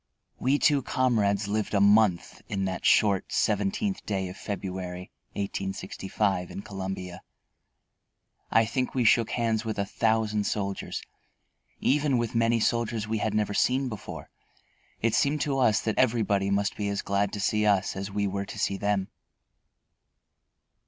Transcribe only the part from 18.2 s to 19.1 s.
were to see them.